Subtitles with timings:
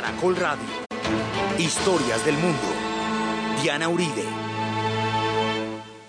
[0.00, 0.64] Caracol Radio.
[1.58, 2.62] Historias del mundo.
[3.60, 4.22] Diana Uribe.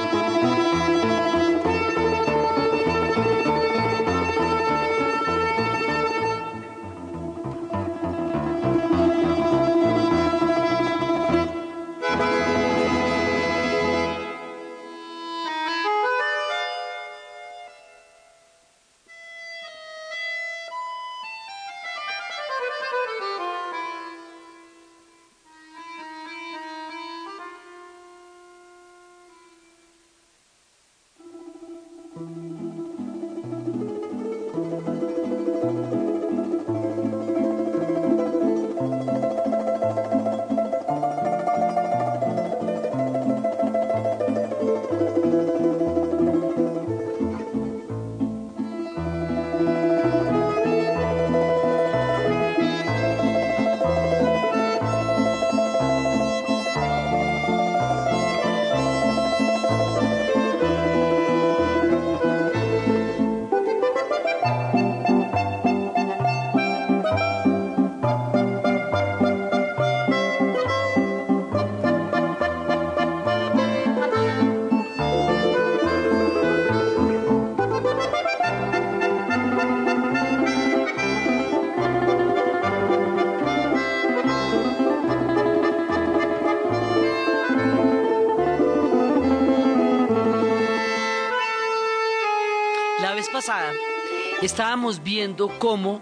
[94.58, 96.02] Estábamos viendo cómo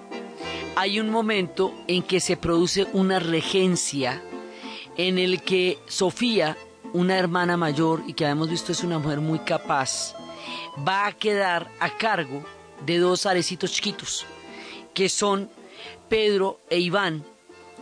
[0.78, 4.24] hay un momento en que se produce una regencia
[4.96, 6.56] en el que Sofía,
[6.94, 10.16] una hermana mayor y que habíamos visto es una mujer muy capaz,
[10.88, 12.46] va a quedar a cargo
[12.86, 14.26] de dos arecitos chiquitos,
[14.94, 15.50] que son
[16.08, 17.26] Pedro e Iván,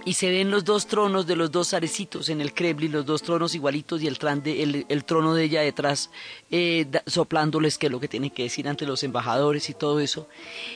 [0.06, 3.22] y se ven los dos tronos de los dos arecitos en el Kremlin, los dos
[3.22, 6.10] tronos igualitos y el, el, trono de ella detrás
[6.52, 10.28] eh, soplándoles que es lo que tiene que decir ante los embajadores y todo eso.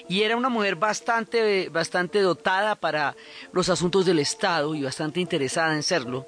[0.08, 3.16] Y era una mujer bastante, bastante dotada para
[3.52, 6.26] los asuntos del Estado y bastante interesada en serlo.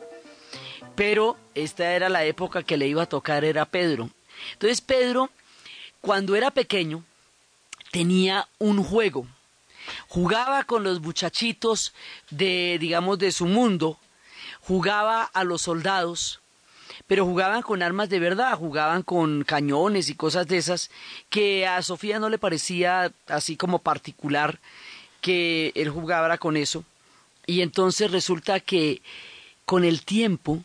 [0.96, 4.10] Pero esta era la época que le iba a tocar, era Pedro.
[4.54, 5.30] Entonces Pedro,
[6.02, 7.04] cuando era pequeño,
[7.92, 9.26] tenía un juego
[10.07, 11.94] jugaba con los muchachitos
[12.29, 13.97] de, digamos, de su mundo,
[14.61, 16.41] jugaba a los soldados,
[17.07, 20.91] pero jugaban con armas de verdad, jugaban con cañones y cosas de esas,
[21.29, 24.59] que a Sofía no le parecía así como particular
[25.22, 26.83] que él jugara con eso.
[27.45, 29.01] Y entonces resulta que
[29.66, 30.63] con el tiempo,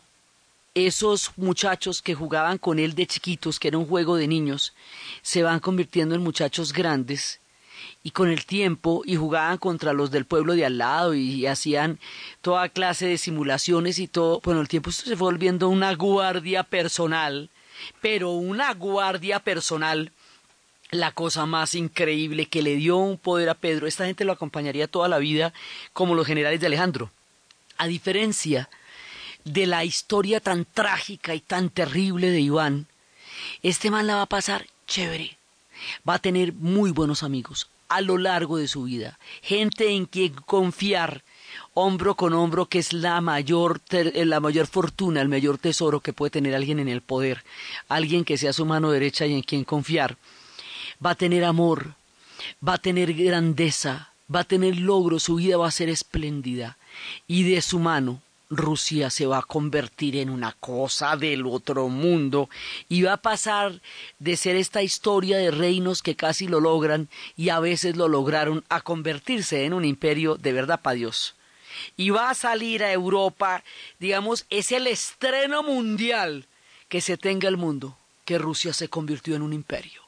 [0.75, 4.73] esos muchachos que jugaban con él de chiquitos, que era un juego de niños,
[5.21, 7.39] se van convirtiendo en muchachos grandes
[8.03, 11.99] y con el tiempo y jugaban contra los del pueblo de al lado y, hacían
[12.41, 14.41] toda clase de simulaciones y todo.
[14.43, 17.49] Bueno, el tiempo se fue volviendo una guardia personal,
[18.01, 20.11] pero una guardia personal
[20.91, 23.87] la cosa más increíble que le dio un poder a Pedro.
[23.87, 25.53] Esta gente lo acompañaría toda la vida
[25.93, 27.11] como los generales de Alejandro.
[27.77, 28.69] A diferencia
[29.43, 32.87] de la historia tan trágica y tan terrible de Iván,
[33.63, 35.37] este man la va a pasar chévere.
[36.07, 40.33] Va a tener muy buenos amigos, a lo largo de su vida, gente en quien
[40.33, 41.23] confiar
[41.73, 46.13] hombro con hombro, que es la mayor, eh, la mayor fortuna, el mayor tesoro que
[46.13, 47.43] puede tener alguien en el poder,
[47.87, 50.17] alguien que sea su mano derecha y en quien confiar.
[51.05, 51.95] Va a tener amor,
[52.65, 56.77] va a tener grandeza, va a tener logro, su vida va a ser espléndida,
[57.27, 62.49] y de su mano Rusia se va a convertir en una cosa del otro mundo
[62.89, 63.81] y va a pasar
[64.19, 68.63] de ser esta historia de reinos que casi lo logran y a veces lo lograron
[68.69, 71.35] a convertirse en un imperio de verdad para Dios.
[71.97, 73.63] Y va a salir a Europa,
[73.99, 76.47] digamos, es el estreno mundial
[76.87, 80.01] que se tenga el mundo, que Rusia se convirtió en un imperio.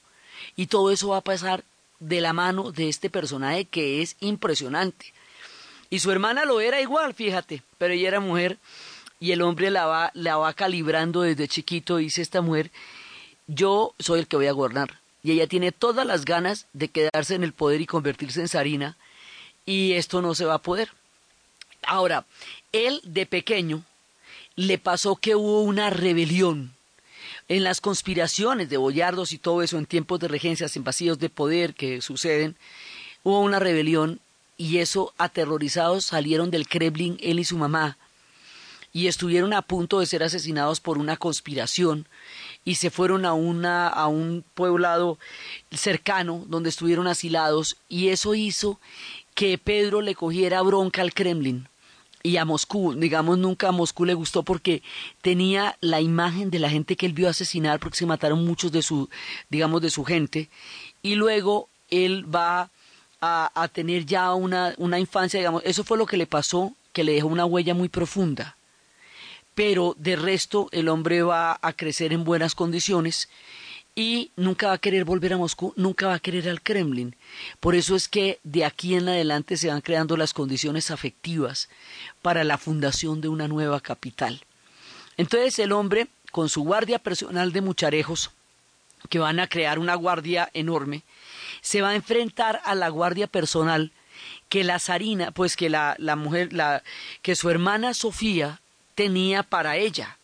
[0.55, 1.63] Y todo eso va a pasar
[1.99, 5.13] de la mano de este personaje que es impresionante.
[5.89, 8.57] Y su hermana lo era igual, fíjate, pero ella era mujer
[9.19, 12.71] y el hombre la va, la va calibrando desde chiquito, dice esta mujer,
[13.47, 14.99] yo soy el que voy a gobernar.
[15.23, 18.97] y ella tiene todas las ganas de quedarse en el poder y convertirse en zarina
[19.65, 20.89] y esto no se va a poder.
[21.83, 22.25] Ahora,
[22.71, 23.83] él de pequeño
[24.55, 26.73] le pasó que hubo una rebelión
[27.49, 31.29] en las conspiraciones de boyardos y todo eso en tiempos de regencias, en vacíos de
[31.29, 32.55] poder que suceden,
[33.23, 34.19] hubo una rebelión
[34.57, 37.97] y eso aterrorizados salieron del Kremlin él y su mamá
[38.93, 42.07] y estuvieron a punto de ser asesinados por una conspiración
[42.65, 45.19] y se fueron a una a un poblado
[45.71, 48.79] cercano donde estuvieron asilados y eso hizo
[49.35, 51.69] que Pedro le cogiera bronca al Kremlin
[52.23, 54.81] y a Moscú, digamos, nunca a Moscú le gustó porque
[55.21, 58.81] tenía la imagen de la gente que él vio asesinar porque se mataron muchos de
[58.81, 59.09] su,
[59.49, 60.49] digamos, de su gente
[61.01, 62.69] y luego él va
[63.21, 67.13] a, tener ya una, una infancia, digamos, eso fue lo que le pasó, que le
[67.13, 68.55] dejó una huella muy profunda.
[69.55, 73.27] Pero de resto el hombre va a crecer en buenas condiciones
[73.95, 77.15] y nunca va a querer volver a Moscú, nunca va a querer al Kremlin.
[77.59, 81.67] Por eso es que de aquí en adelante se van creando las condiciones afectivas
[82.21, 84.41] para la fundación de una nueva capital.
[85.17, 88.29] Entonces el hombre, con su guardia personal de mucharejos,
[89.09, 91.01] que van a crear una guardia enorme,
[91.61, 93.91] se va a enfrentar a la guardia personal
[94.49, 96.83] que la zarina, pues que la, mujer, la,
[97.21, 98.61] que su hermana Sofía
[98.95, 100.17] tenía para ella.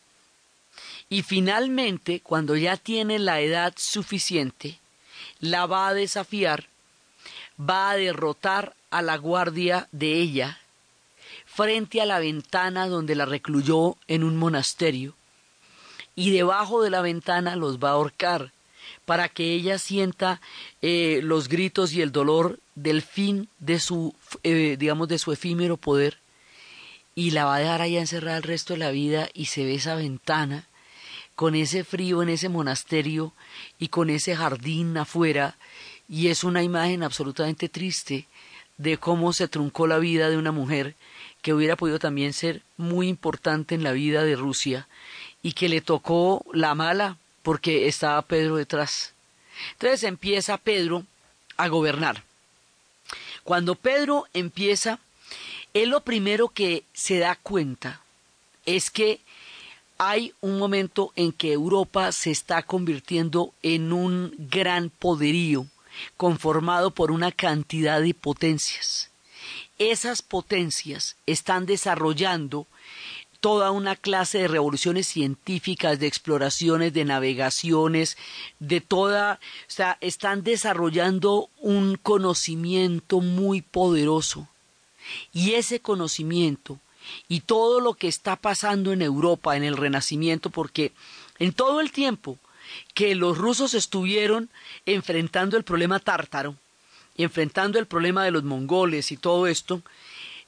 [1.10, 4.80] Y finalmente, cuando ya tiene la edad suficiente,
[5.40, 6.68] la va a desafiar,
[7.60, 10.60] va a derrotar a la guardia de ella
[11.46, 15.14] frente a la ventana donde la recluyó en un monasterio,
[16.16, 18.52] y debajo de la ventana los va a ahorcar
[19.06, 20.42] para que ella sienta
[20.82, 25.78] eh, los gritos y el dolor del fin de su, eh, digamos, de su efímero
[25.78, 26.20] poder,
[27.16, 29.76] y la va a dejar allá encerrada el resto de la vida y se ve
[29.76, 30.68] esa ventana
[31.36, 33.34] con ese frío en ese monasterio
[33.80, 35.58] y con ese jardín afuera
[36.08, 38.28] y es una imagen absolutamente triste
[38.78, 40.96] de cómo se truncó la vida de una mujer
[41.42, 44.88] que hubiera podido también ser muy importante en la vida de Rusia
[45.42, 49.14] y que le tocó la mala porque estaba Pedro detrás.
[49.74, 51.06] Entonces empieza Pedro
[51.58, 52.24] a gobernar.
[53.44, 55.00] Cuando Pedro empieza,
[55.74, 58.02] él lo primero que se da cuenta
[58.66, 59.20] es que
[59.98, 65.68] hay un momento en que Europa se está convirtiendo en un gran poderío
[66.18, 69.12] conformado por una cantidad de potencias.
[69.78, 72.68] Esas potencias están desarrollando
[73.44, 78.16] toda una clase de revoluciones científicas, de exploraciones, de navegaciones,
[78.60, 84.48] de toda, o sea, están desarrollando un conocimiento muy poderoso.
[85.34, 86.80] Y ese conocimiento
[87.28, 90.94] y todo lo que está pasando en Europa en el Renacimiento, porque
[91.38, 92.38] en todo el tiempo
[92.94, 94.50] que los rusos estuvieron
[94.86, 96.56] enfrentando el problema tártaro,
[97.18, 99.82] enfrentando el problema de los mongoles y todo esto,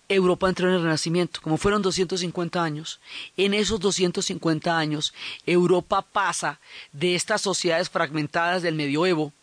[0.07, 2.99] Europa entró en el Renacimiento, como fueron 250 años.
[3.37, 5.13] En esos 250 años,
[5.45, 6.59] Europa pasa
[6.91, 9.33] de estas sociedades fragmentadas del medioevo,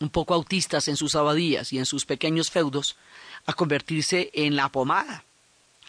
[0.00, 2.96] un poco autistas en sus abadías y en sus pequeños feudos,
[3.46, 5.24] a convertirse en la pomada.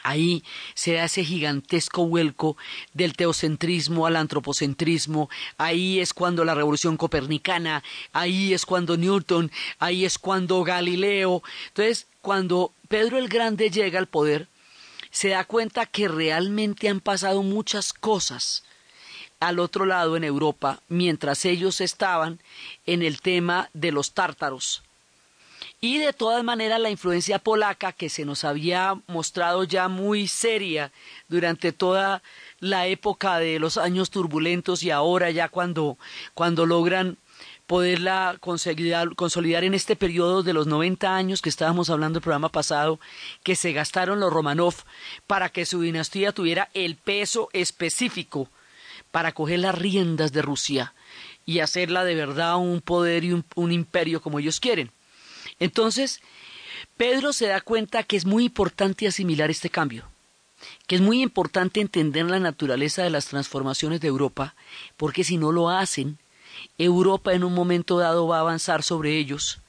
[0.04, 0.44] Ahí
[0.74, 2.56] se da ese gigantesco vuelco
[2.94, 7.84] del teocentrismo al antropocentrismo, ahí es cuando la revolución copernicana,
[8.14, 11.44] ahí es cuando Newton, ahí es cuando Galileo.
[11.70, 14.48] Entonces, cuando Pedro el Grande llega al poder,
[15.12, 18.64] se da cuenta que realmente han pasado muchas cosas
[19.40, 22.40] al otro lado en Europa, mientras ellos estaban
[22.86, 24.84] en el tema de los tártaros,
[25.80, 30.92] y de todas maneras la influencia polaca que se nos había mostrado ya muy seria
[31.28, 32.24] durante toda
[32.60, 35.98] la época de los años turbulentos y ahora ya cuando,
[36.34, 37.18] cuando logran
[37.68, 42.50] poderla consolidar, consolidar en este periodo de los 90 años que estábamos hablando el programa
[42.50, 43.00] pasado,
[43.44, 44.74] que se gastaron los Romanov
[45.28, 48.50] para que su dinastía tuviera el peso específico
[49.12, 50.94] para coger las riendas de Rusia
[51.46, 54.90] y hacerla de verdad un poder y un, un imperio como ellos quieren.
[55.60, 56.22] Entonces,
[56.96, 60.06] Pedro se da cuenta que es muy importante asimilar este cambio,
[60.88, 64.56] que es muy importante entender la naturaleza de las transformaciones de Europa,
[64.96, 66.18] porque si no lo hacen,
[66.78, 69.60] Europa en un momento dado va a avanzar sobre ellos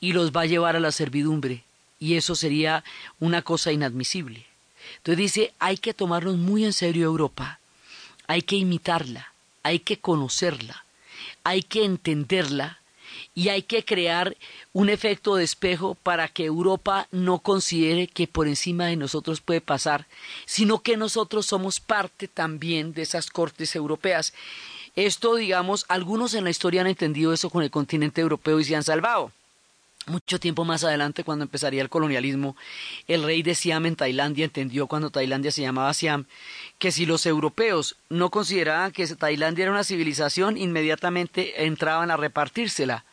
[0.00, 1.64] y los va a llevar a la servidumbre,
[1.98, 2.84] y eso sería
[3.18, 4.46] una cosa inadmisible.
[4.98, 7.60] Entonces dice, hay que tomarnos muy en serio Europa,
[8.26, 10.84] hay que imitarla, hay que conocerla,
[11.44, 12.80] hay que entenderla
[13.34, 14.36] y hay que crear
[14.72, 19.60] un efecto de espejo para que Europa no considere que por encima de nosotros puede
[19.60, 20.06] pasar,
[20.44, 24.32] sino que nosotros somos parte también de esas cortes europeas.
[24.96, 28.76] Esto, digamos, algunos en la historia han entendido eso con el continente europeo y se
[28.76, 29.30] han salvado.
[30.06, 32.56] Mucho tiempo más adelante, cuando empezaría el colonialismo,
[33.06, 36.26] el rey de Siam en Tailandia entendió cuando Tailandia se llamaba Siam
[36.78, 43.04] que si los europeos no consideraban que Tailandia era una civilización, inmediatamente entraban a repartírsela.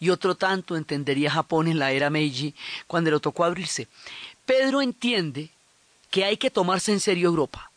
[0.00, 2.54] Y otro tanto entendería Japón en la era Meiji
[2.88, 3.86] cuando le tocó abrirse.
[4.44, 5.50] Pedro entiende
[6.10, 7.70] que hay que tomarse en serio Europa,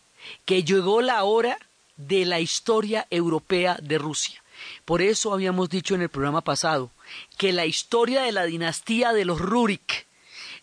[0.46, 1.60] que llegó la hora
[1.98, 4.44] de la historia europea de Rusia.
[4.86, 6.92] Por eso habíamos dicho en el programa pasado
[7.38, 10.08] que la historia de la dinastía de los Rurik,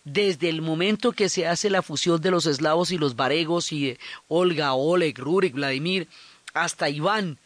[0.05, 3.87] desde el momento que se hace la fusión de los eslavos y los varegos y
[3.87, 3.99] de
[4.29, 6.09] Olga, Oleg, Rurik, Vladimir,
[6.55, 7.39] hasta Iván,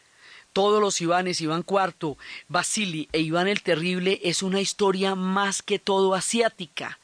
[0.52, 2.16] todos los Ivanes, Iván IV,
[2.48, 6.98] Vasili e Iván el Terrible, es una historia más que todo asiática.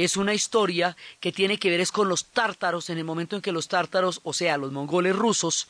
[0.00, 3.42] Es una historia que tiene que ver es con los tártaros, en el momento en
[3.42, 5.68] que los tártaros, o sea, los mongoles rusos,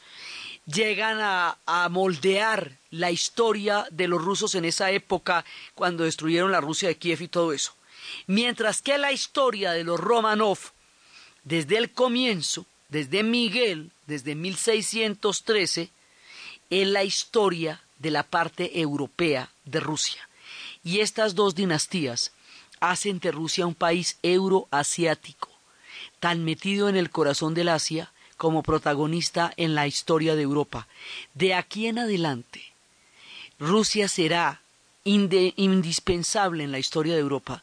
[0.66, 5.44] llegan a, moldear la historia de los rusos en esa época
[5.74, 7.74] cuando destruyeron la Rusia de Kiev y todo eso.
[8.28, 10.58] Mientras que la historia de los Romanov,
[11.42, 15.90] desde el comienzo, desde Miguel, desde 1613,
[16.70, 20.28] es la historia de la parte europea de Rusia.
[20.84, 22.30] Y estas dos dinastías
[22.80, 25.48] hacen de Rusia un país euroasiático,
[26.18, 30.88] tan metido en el corazón del Asia como protagonista en la historia de Europa.
[31.34, 32.62] De aquí en adelante,
[33.58, 34.62] Rusia será
[35.04, 37.62] indispensable en la historia de Europa,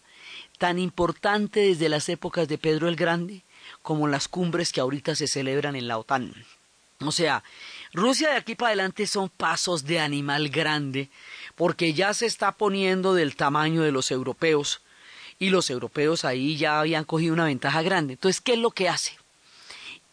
[0.58, 3.42] tan importante desde las épocas de Pedro el Grande
[3.82, 6.34] como las cumbres que ahorita se celebran en la OTAN.
[7.00, 7.44] O sea,
[7.94, 11.10] Rusia de aquí para adelante son pasos de animal grande,
[11.56, 14.82] porque ya se está poniendo del tamaño de los europeos,
[15.40, 18.14] y los europeos ahí ya habían cogido una ventaja grande.
[18.14, 19.14] Entonces, ¿qué es lo que hace?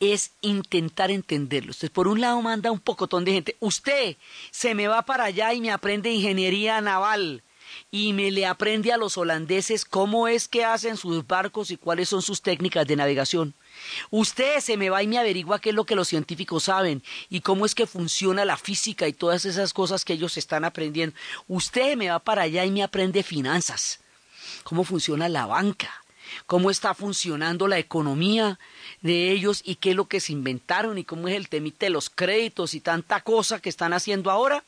[0.01, 1.71] es intentar entenderlo.
[1.71, 3.57] Usted por un lado manda un pocotón de gente.
[3.61, 4.17] Usted
[4.51, 7.43] se me va para allá y me aprende ingeniería naval
[7.91, 12.09] y me le aprende a los holandeses cómo es que hacen sus barcos y cuáles
[12.09, 13.55] son sus técnicas de navegación.
[14.11, 17.41] Usted se me va y me averigua qué es lo que los científicos saben y
[17.41, 21.17] cómo es que funciona la física y todas esas cosas que ellos están aprendiendo.
[21.49, 24.01] Usted me va para allá y me aprende finanzas,
[24.65, 26.03] cómo funciona la banca,
[26.47, 28.59] cómo está funcionando la economía
[29.03, 31.91] de ellos y qué es lo que se inventaron y cómo es el temite de
[31.91, 34.65] los créditos y tanta cosa que están haciendo ahora,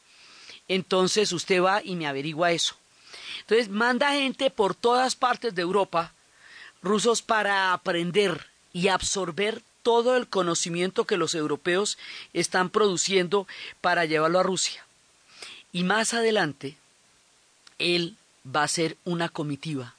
[0.69, 2.77] entonces usted va y me averigua eso.
[3.41, 6.13] Entonces manda gente por todas partes de Europa,
[6.83, 11.97] rusos, para aprender y absorber todo el conocimiento que los europeos
[12.33, 13.47] están produciendo
[13.81, 14.85] para llevarlo a Rusia.
[15.73, 16.77] Y más adelante,
[17.79, 18.17] él
[18.55, 19.95] va a hacer una comitiva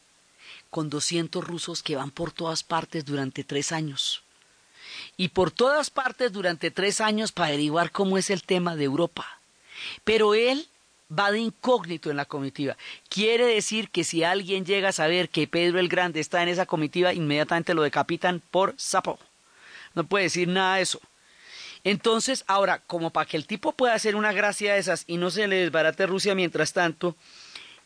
[0.70, 4.24] con 200 rusos que van por todas partes durante tres años.
[5.16, 9.40] Y por todas partes durante tres años para averiguar cómo es el tema de Europa.
[10.04, 10.68] Pero él
[11.18, 12.78] va de incógnito en la comitiva.
[13.10, 16.66] Quiere decir que si alguien llega a saber que Pedro el Grande está en esa
[16.66, 19.20] comitiva, inmediatamente lo decapitan por sapo.
[19.94, 21.00] No puede decir nada de eso.
[21.84, 25.32] Entonces, ahora, como para que el tipo pueda hacer una gracia de esas y no
[25.32, 27.16] se le desbarate Rusia mientras tanto,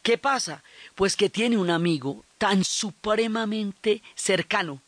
[0.01, 0.63] ¿qué pasa?
[0.95, 4.81] Pues que tiene un amigo tan supremamente cercano,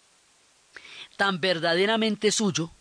[1.17, 2.71] tan verdaderamente suyo,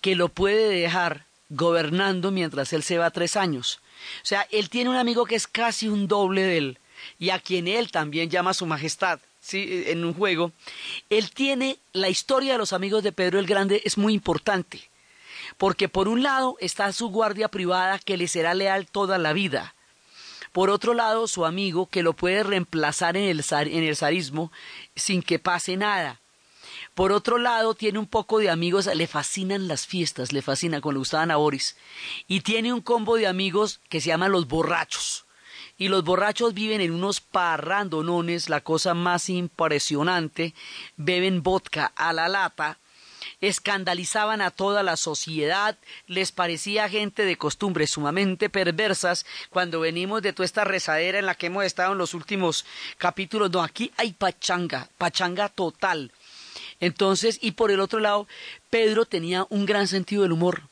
[0.00, 3.80] que lo puede dejar gobernando mientras él se va tres años.
[4.22, 6.78] O sea, él tiene un amigo que es casi un doble de él,
[7.18, 9.84] y a quien él también llama su majestad, ¿sí?
[9.86, 10.52] en un juego.
[11.10, 14.88] Él tiene, la historia de los amigos de Pedro el Grande es muy importante,
[15.56, 19.74] porque por un lado está su guardia privada que le será leal toda la vida,
[20.52, 24.52] por otro lado, su amigo que lo puede reemplazar en el, zarismo
[24.96, 26.20] sin que pase nada.
[26.94, 30.92] Por otro lado, tiene un poco de amigos, le fascinan las fiestas, le fascina, como
[30.92, 31.36] le gustaban a.
[32.26, 35.24] Y tiene un combo de amigos que se llaman los borrachos.
[35.76, 40.54] Y los borrachos viven en unos parrandonones, la cosa más impresionante.
[40.96, 42.78] Beben vodka a la lata
[43.40, 50.32] escandalizaban a toda la sociedad, les parecía gente de costumbres sumamente perversas cuando venimos de
[50.32, 52.64] toda esta rezadera en la que hemos estado en los últimos
[52.98, 53.50] capítulos.
[53.50, 56.12] No, aquí hay pachanga, pachanga total.
[56.80, 58.26] Entonces, y por el otro lado,
[58.70, 60.62] Pedro tenía un gran sentido del humor.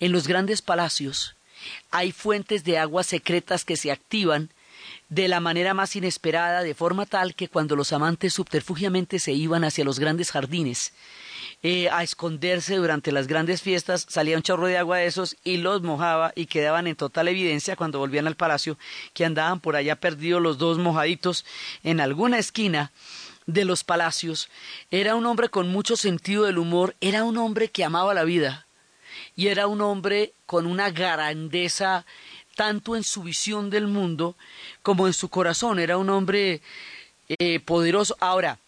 [0.00, 1.34] En los grandes palacios
[1.90, 4.50] hay fuentes de agua secretas que se activan
[5.08, 9.64] de la manera más inesperada, de forma tal que cuando los amantes subterfugiamente se iban
[9.64, 10.92] hacia los grandes jardines,
[11.62, 15.58] eh, a esconderse durante las grandes fiestas, salía un chorro de agua de esos y
[15.58, 18.76] los mojaba y quedaban en total evidencia cuando volvían al palacio
[19.14, 21.44] que andaban por allá perdidos los dos mojaditos
[21.84, 22.90] en alguna esquina
[23.46, 24.48] de los palacios.
[24.90, 28.66] Era un hombre con mucho sentido del humor, era un hombre que amaba la vida.
[29.36, 32.04] y era un hombre con una grandeza
[32.54, 34.36] tanto en su visión del mundo
[34.82, 35.78] como en su corazón.
[35.78, 36.60] Era un hombre
[37.28, 38.16] eh, poderoso.
[38.20, 38.58] Ahora,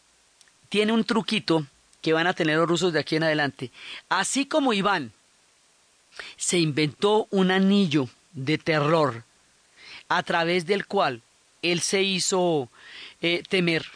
[0.69, 1.67] tiene un truquito
[2.05, 3.71] que van a tener los rusos de aquí en adelante.
[4.11, 5.11] Así como Iván
[6.37, 9.25] se inventó un anillo de terror
[10.11, 11.23] a través del cual
[11.63, 12.69] él se hizo
[13.23, 13.87] eh, temer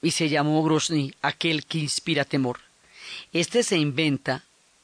[0.00, 2.60] y se llamó Grozny, aquel que inspira temor.
[3.34, 4.42] Este se inventa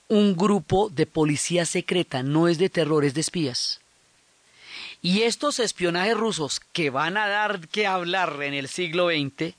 [0.09, 3.81] un grupo de policía secreta, no es de terror, es de espías.
[5.01, 9.55] Y estos espionajes rusos que van a dar que hablar en el siglo XX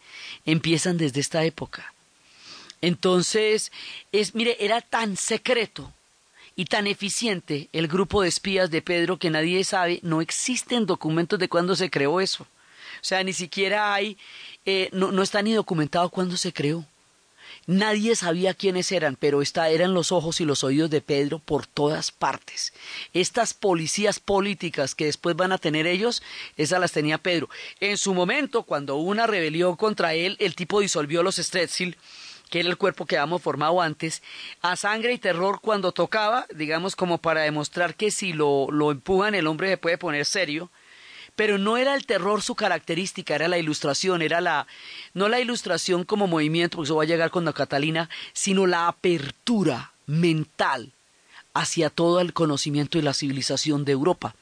[0.45, 1.93] empiezan desde esta época.
[2.81, 3.71] Entonces,
[4.11, 5.91] es, mire, era tan secreto
[6.55, 11.39] y tan eficiente el grupo de espías de Pedro que nadie sabe, no existen documentos
[11.39, 12.43] de cuándo se creó eso.
[12.43, 14.17] O sea, ni siquiera hay,
[14.65, 16.85] eh, no, no está ni documentado cuándo se creó.
[17.67, 21.67] Nadie sabía quiénes eran, pero esta eran los ojos y los oídos de Pedro por
[21.67, 22.73] todas partes.
[23.13, 26.23] Estas policías políticas que después van a tener ellos,
[26.55, 27.49] esas las tenía Pedro.
[27.81, 31.97] En su momento, cuando una rebelión contra él, el tipo disolvió los Stretzel,
[32.49, 34.21] que era el cuerpo que habíamos formado antes,
[34.61, 39.35] a sangre y terror cuando tocaba, digamos como para demostrar que si lo, lo empujan
[39.35, 40.69] el hombre se puede poner serio,
[41.37, 44.65] pero no era el terror su característica, era la ilustración, era la,
[45.13, 48.87] no la ilustración como movimiento, porque eso va a llegar con la Catalina, sino la
[48.87, 50.91] apertura mental
[51.53, 54.35] hacia todo el conocimiento y la civilización de Europa.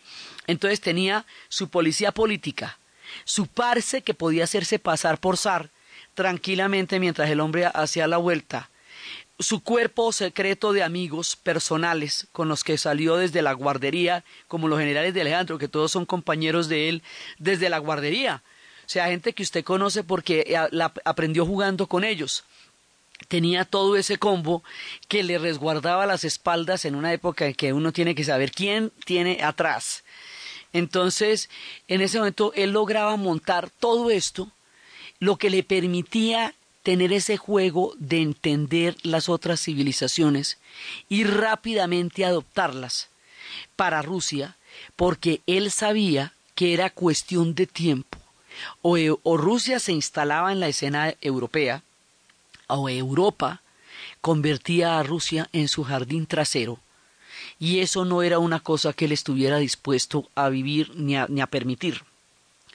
[0.47, 2.77] Entonces tenía su policía política,
[3.25, 5.69] su parce que podía hacerse pasar por zar
[6.15, 8.69] tranquilamente mientras el hombre hacía la vuelta,
[9.37, 14.79] su cuerpo secreto de amigos personales con los que salió desde la guardería, como los
[14.79, 17.03] generales de Alejandro, que todos son compañeros de él
[17.37, 18.43] desde la guardería.
[18.85, 22.45] O sea, gente que usted conoce porque eh, aprendió jugando con ellos.
[23.27, 24.63] Tenía todo ese combo
[25.07, 28.91] que le resguardaba las espaldas en una época en que uno tiene que saber quién
[29.05, 30.03] tiene atrás.
[30.71, 31.49] Entonces,
[31.87, 34.51] en ese momento, él lograba montar todo esto,
[35.19, 36.53] lo que le permitía
[36.83, 40.59] tener ese juego de entender las otras civilizaciones
[41.09, 43.09] y rápidamente adoptarlas
[43.75, 44.55] para Rusia,
[44.95, 48.19] porque él sabía que era cuestión de tiempo.
[48.81, 51.83] O, o, Rusia se instalaba en la escena europea,
[52.67, 53.61] o Europa
[54.21, 56.79] convertía a Rusia en su jardín trasero,
[57.59, 61.41] y eso no era una cosa que él estuviera dispuesto a vivir ni a, ni
[61.41, 62.03] a permitir.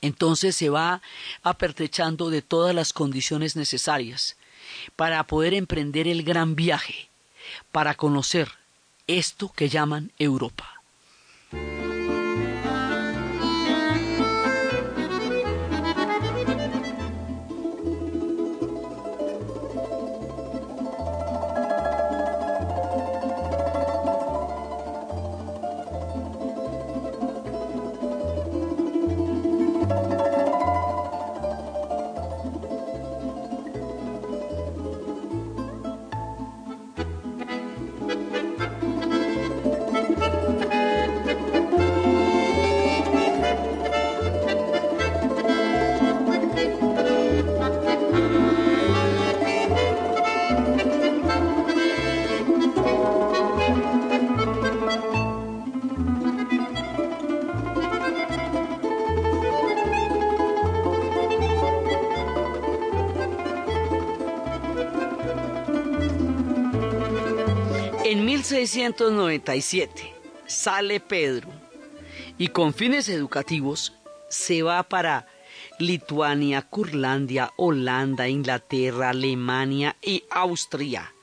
[0.02, 1.02] Entonces se va
[1.42, 4.36] apertrechando de todas las condiciones necesarias
[4.96, 7.08] para poder emprender el gran viaje,
[7.72, 8.52] para conocer
[9.06, 10.69] esto que llaman Europa.
[69.00, 70.14] 1697
[70.46, 71.48] sale Pedro
[72.36, 73.94] y con fines educativos
[74.28, 75.26] se va para
[75.78, 81.14] Lituania, Curlandia, Holanda, Inglaterra, Alemania y Austria.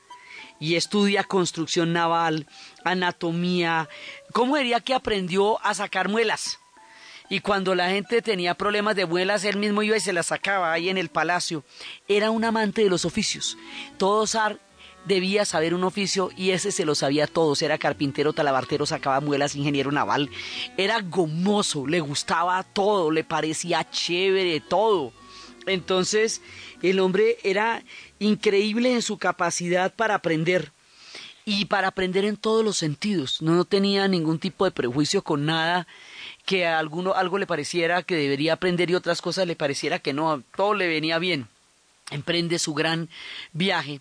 [0.58, 2.48] Y estudia construcción naval,
[2.82, 3.88] anatomía.
[4.32, 6.58] ¿Cómo diría que aprendió a sacar muelas?
[7.28, 10.72] Y cuando la gente tenía problemas de muelas, él mismo iba y se las sacaba
[10.72, 11.62] ahí en el palacio.
[12.08, 13.56] Era un amante de los oficios.
[13.98, 14.58] Todo zar
[15.08, 17.62] debía saber un oficio y ese se lo sabía todos.
[17.62, 20.30] Era carpintero, talabartero, sacaba muelas, ingeniero naval.
[20.76, 25.12] Era gomoso, le gustaba todo, le parecía chévere todo.
[25.66, 26.40] Entonces,
[26.82, 27.82] el hombre era
[28.18, 30.70] increíble en su capacidad para aprender
[31.44, 33.42] y para aprender en todos los sentidos.
[33.42, 35.86] No, tenía ningún tipo de prejuicio con nada
[36.44, 40.12] que a alguno algo le pareciera que debería aprender y otras cosas le pareciera que
[40.12, 41.48] no, todo le venía bien.
[42.10, 43.08] Emprende su gran
[43.52, 44.00] viaje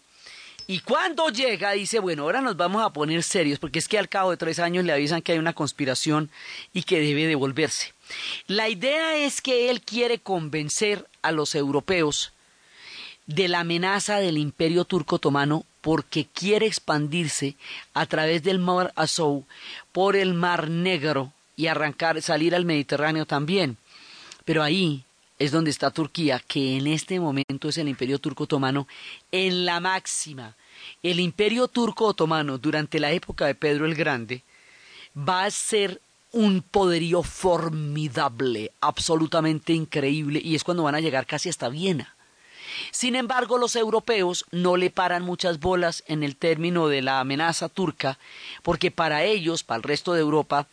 [0.70, 4.10] y cuando llega, dice, bueno, ahora nos vamos a poner serios, porque es que al
[4.10, 6.30] cabo de tres años le avisan que hay una conspiración
[6.74, 7.94] y que debe devolverse.
[8.48, 12.34] La idea es que él quiere convencer a los europeos
[13.28, 17.56] de la amenaza del imperio turco otomano porque quiere expandirse
[17.94, 19.46] a través del mar Azov
[19.94, 23.78] por el mar Negro y arrancar, salir al Mediterráneo también.
[24.44, 25.06] Pero ahí
[25.40, 28.88] es donde está Turquía, que en este momento es el imperio turco otomano
[29.32, 30.56] en la máxima.
[31.04, 34.44] El imperio turco otomano durante la época de Pedro el Grande
[35.18, 41.50] va a ser un poderío formidable, absolutamente increíble, y es cuando van a llegar casi
[41.50, 42.17] hasta Viena.
[42.92, 47.70] Sin embargo, los europeos no le paran muchas bolas en el término de la amenaza
[47.70, 48.18] turca,
[48.64, 50.68] porque para ellos, para el resto de Europa,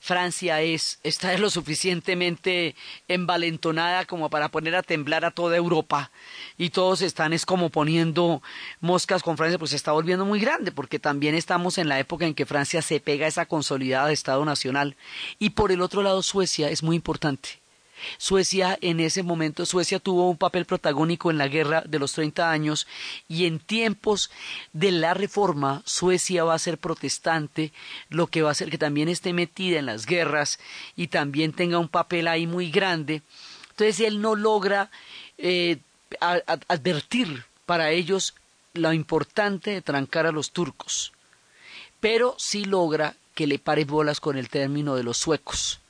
[0.00, 2.74] Francia es, está lo suficientemente
[3.06, 6.10] envalentonada como para poner a temblar a toda Europa.
[6.56, 8.42] Y todos están es como poniendo
[8.80, 12.26] moscas con Francia, pues se está volviendo muy grande porque también estamos en la época
[12.26, 14.96] en que Francia se pega a esa consolidada de Estado Nacional.
[15.38, 17.60] Y por el otro lado Suecia es muy importante
[18.16, 22.50] Suecia en ese momento, Suecia tuvo un papel protagónico en la guerra de los 30
[22.50, 22.86] años
[23.28, 24.30] y en tiempos
[24.72, 27.72] de la reforma Suecia va a ser protestante,
[28.08, 30.58] lo que va a hacer que también esté metida en las guerras
[30.96, 33.22] y también tenga un papel ahí muy grande.
[33.70, 34.90] Entonces él no logra
[35.36, 35.78] eh,
[36.20, 38.34] advertir para ellos
[38.74, 41.12] lo importante de trancar a los turcos,
[42.00, 45.80] pero sí logra que le pare bolas con el término de los suecos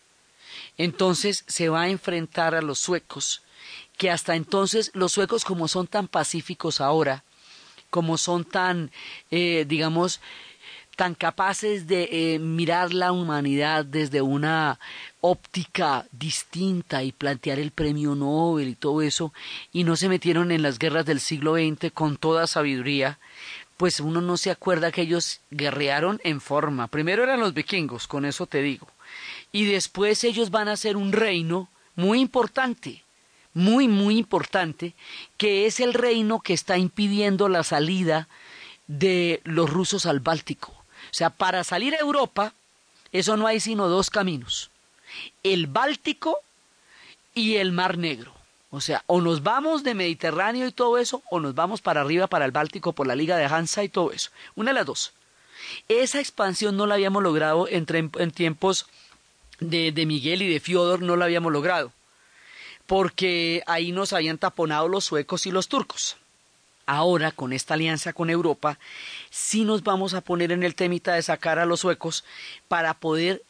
[0.79, 3.43] entonces se va a enfrentar a los suecos,
[3.97, 7.25] que hasta entonces los suecos como son tan pacíficos ahora,
[7.91, 8.93] como son tan,
[9.31, 10.21] eh, digamos,
[10.95, 14.79] tan capaces de eh, mirar la humanidad desde una
[15.21, 19.33] óptica distinta y plantear el premio Nobel y todo eso,
[19.73, 23.19] y no se metieron en las guerras del siglo XX con toda sabiduría,
[23.77, 26.89] pues uno no se acuerda que ellos guerrearon en forma.
[26.89, 28.89] Primero eran los vikingos, con eso te digo
[29.53, 33.03] y después ellos van a ser un reino muy importante,
[33.55, 34.95] muy, muy importante,
[35.37, 38.29] que es el reino que está impidiendo la salida
[38.87, 40.73] de los rusos al Báltico.
[40.73, 42.53] O sea, para salir a Europa,
[43.13, 44.71] eso no hay sino dos caminos,
[45.43, 46.39] el Báltico
[47.35, 48.35] y el Mar Negro.
[48.71, 52.27] O sea, o nos vamos de Mediterráneo y todo eso, o nos vamos para arriba,
[52.27, 54.31] para el Báltico, por la Liga de Hansa y todo eso.
[54.57, 55.13] Una de las dos.
[55.89, 58.87] Esa expansión no la habíamos logrado entre, en tiempos
[59.61, 61.93] de, Miguel y de Fiodor no lo habíamos logrado,
[62.87, 66.17] porque ahí nos habían taponado los suecos y los turcos.
[66.87, 68.79] Ahora, con esta alianza con Europa,
[69.31, 72.25] sí nos vamos a poner en el temita de sacar a los suecos
[72.67, 73.43] para poder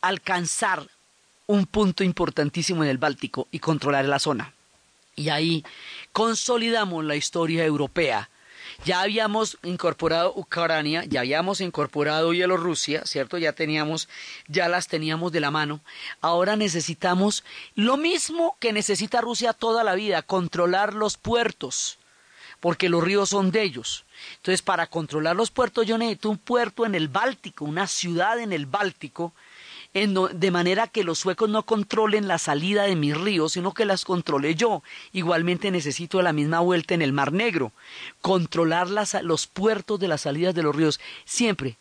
[0.00, 0.88] alcanzar
[1.46, 4.52] un punto importantísimo en el Báltico y controlar la zona.
[5.14, 5.64] Y ahí
[6.12, 8.28] consolidamos la historia europea
[8.84, 13.38] ya habíamos incorporado Ucrania, ya habíamos incorporado Bielorrusia, ¿cierto?
[13.38, 14.08] Ya teníamos,
[14.48, 15.80] ya las teníamos de la mano.
[16.20, 21.98] Ahora necesitamos lo mismo que necesita Rusia toda la vida, controlar los puertos,
[22.60, 24.04] porque los ríos son de ellos.
[24.36, 28.52] Entonces, para controlar los puertos yo necesito un puerto en el Báltico, una ciudad en
[28.52, 29.32] el Báltico,
[29.92, 34.04] de manera que los suecos no controlen la salida de mis ríos, sino que las
[34.04, 34.82] controle yo.
[35.12, 37.72] Igualmente necesito la misma vuelta en el Mar Negro,
[38.20, 38.88] controlar
[39.22, 41.76] los puertos de las salidas de los ríos, siempre.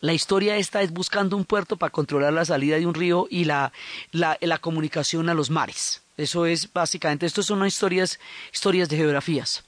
[0.00, 3.44] La historia esta es buscando un puerto para controlar la salida de un río y
[3.44, 3.72] la,
[4.12, 6.02] la, la comunicación a los mares.
[6.16, 8.20] Eso es básicamente, esto son historias,
[8.52, 9.64] historias de geografías.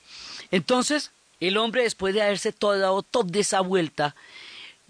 [0.51, 4.15] Entonces, el hombre después de haberse dado toda esa vuelta,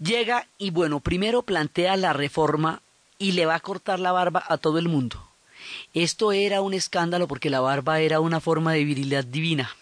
[0.03, 2.81] Llega y bueno, primero plantea la reforma
[3.19, 5.23] y le va a cortar la barba a todo el mundo.
[5.93, 9.75] Esto era un escándalo porque la barba era una forma de virilidad divina.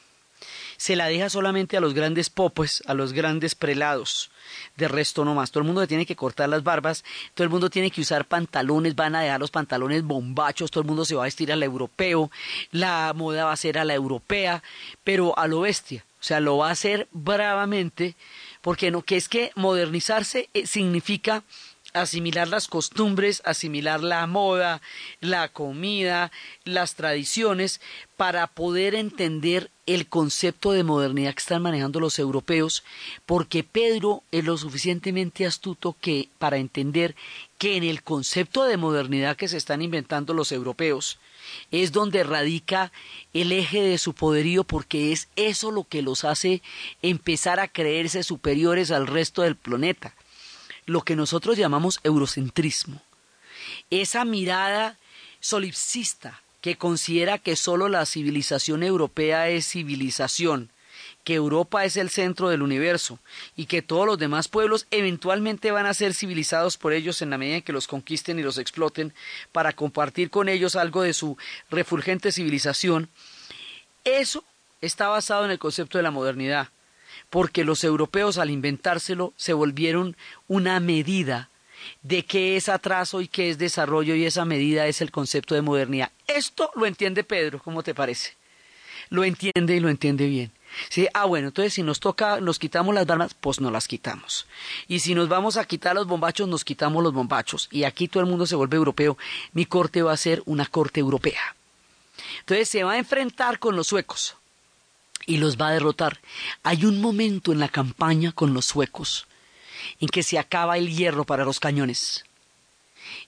[0.76, 4.30] Se la deja solamente a los grandes popes, a los grandes prelados.
[4.76, 5.52] De resto no más.
[5.52, 8.96] Todo el mundo tiene que cortar las barbas, todo el mundo tiene que usar pantalones,
[8.96, 11.64] van a dejar los pantalones bombachos, todo el mundo se va a vestir a la
[11.64, 12.30] europeo,
[12.72, 14.64] la moda va a ser a la europea,
[15.06, 16.04] pero a lo bestia.
[16.20, 18.16] O sea, lo va a hacer bravamente
[18.62, 21.44] porque no, que es que modernizarse eh, significa
[21.94, 24.82] asimilar las costumbres, asimilar la moda,
[25.22, 26.32] la comida,
[26.64, 27.82] las tradiciones,
[28.16, 32.84] para poder entender el concepto de modernidad que están manejando los europeos,
[33.26, 37.16] porque Pedro es lo suficientemente astuto que para entender
[37.58, 41.20] que en el concepto de modernidad que se están inventando los europeos,
[41.72, 42.92] es donde radica
[43.34, 46.62] el eje de su poderío porque es eso lo que los hace
[47.02, 50.16] empezar a creerse superiores al resto del planeta,
[50.86, 53.02] lo que nosotros llamamos eurocentrismo.
[53.90, 54.98] Esa mirada
[55.40, 60.72] solipsista que considera que sólo la civilización europea es civilización,
[61.24, 63.20] que Europa es el centro del universo
[63.56, 67.38] y que todos los demás pueblos eventualmente van a ser civilizados por ellos en la
[67.38, 69.14] medida en que los conquisten y los exploten
[69.52, 71.38] para compartir con ellos algo de su
[71.70, 73.10] refulgente civilización,
[74.04, 74.44] eso
[74.82, 76.70] está basado en el concepto de la modernidad.
[77.30, 80.16] porque los europeos al inventárselo se volvieron
[80.48, 81.50] una medida
[82.02, 85.62] de qué es atraso y qué es desarrollo y esa medida es el concepto de
[85.62, 86.12] modernidad.
[86.28, 88.34] Esto lo entiende Pedro, ¿cómo te parece?
[89.10, 90.52] Lo entiende y lo entiende bien.
[90.90, 94.48] Sí, ah, bueno, entonces si nos toca, nos quitamos las barbas, pues no las quitamos.
[94.88, 97.68] Y si nos vamos a quitar los bombachos, nos quitamos los bombachos.
[97.72, 99.18] Y aquí todo el mundo se vuelve europeo.
[99.54, 101.56] Mi corte va a ser una corte europea.
[102.40, 104.36] Entonces se va a enfrentar con los suecos
[105.26, 106.20] y los va a derrotar.
[106.64, 109.28] Hay un momento en la campaña con los suecos
[110.00, 112.26] en que se acaba el hierro para los cañones.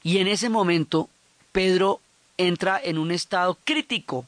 [0.04, 1.10] Y en ese momento
[1.52, 2.02] Pedro
[2.38, 4.26] entra en un estado crítico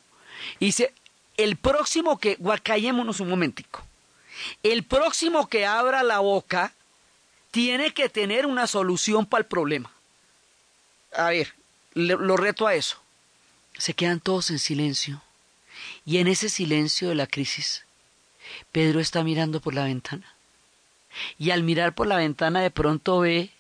[0.60, 0.94] y dice,
[1.38, 3.84] el próximo que, callémonos un momentico,
[4.62, 6.74] el próximo que abra la boca
[7.52, 9.92] tiene que tener una solución para el problema.
[11.16, 11.54] A ver,
[11.94, 13.00] lo reto a eso.
[13.78, 15.22] Se quedan todos en silencio.
[16.06, 17.86] Y en ese silencio de la crisis,
[18.72, 20.36] Pedro está mirando por la ventana.
[21.38, 23.52] Y al mirar por la ventana de pronto ve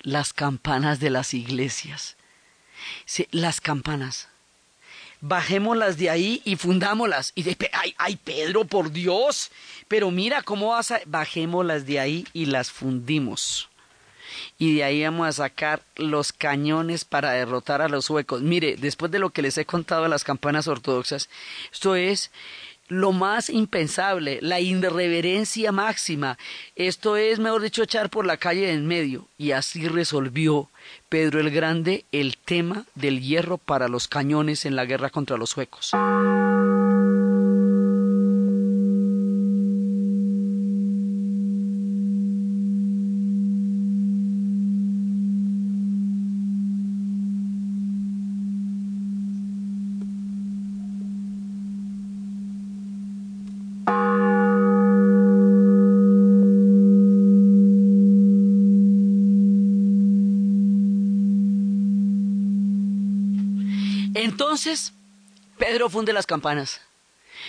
[0.00, 2.16] las campanas de las iglesias.
[3.30, 4.28] las campanas
[5.26, 7.32] bajémoslas de ahí y fundámoslas.
[7.34, 9.50] Y de, ay, ay, Pedro, por Dios,
[9.88, 13.70] pero mira cómo vas a, bajémoslas de ahí y las fundimos.
[14.58, 18.42] Y de ahí vamos a sacar los cañones para derrotar a los suecos.
[18.42, 21.30] Mire, después de lo que les he contado de las campanas ortodoxas,
[21.72, 22.30] esto es
[22.88, 26.38] lo más impensable, la irreverencia máxima.
[26.76, 29.28] Esto es, mejor dicho, echar por la calle en medio.
[29.38, 30.68] Y así resolvió
[31.08, 35.50] Pedro el Grande el tema del hierro para los cañones en la guerra contra los
[35.50, 35.92] suecos.
[64.66, 64.94] Entonces,
[65.58, 66.80] Pedro funde las campanas.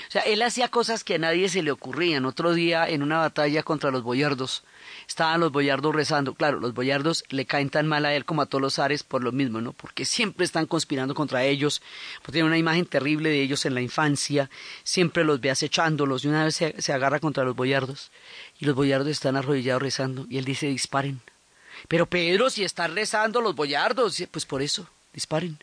[0.09, 2.25] O sea, él hacía cosas que a nadie se le ocurrían.
[2.25, 4.63] Otro día, en una batalla contra los boyardos,
[5.07, 6.33] estaban los boyardos rezando.
[6.33, 9.23] Claro, los boyardos le caen tan mal a él como a todos los ares por
[9.23, 9.71] lo mismo, ¿no?
[9.71, 11.81] Porque siempre están conspirando contra ellos,
[12.17, 14.49] porque tiene una imagen terrible de ellos en la infancia,
[14.83, 18.11] siempre los ve acechándolos y una vez se, se agarra contra los boyardos
[18.59, 21.21] y los boyardos están arrodillados rezando y él dice disparen.
[21.87, 25.57] Pero Pedro, si están rezando los boyardos, pues por eso, disparen.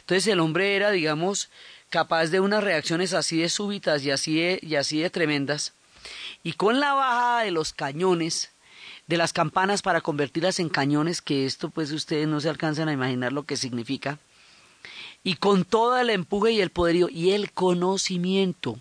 [0.00, 1.48] Entonces el hombre era, digamos,
[1.90, 5.72] capaz de unas reacciones así de súbitas y así de, y así de tremendas.
[6.42, 8.50] Y con la bajada de los cañones,
[9.06, 12.92] de las campanas para convertirlas en cañones, que esto pues ustedes no se alcanzan a
[12.92, 14.18] imaginar lo que significa,
[15.22, 18.78] y con todo el empuje y el poderío y el conocimiento